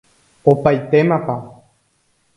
opaitémapa 0.51 1.37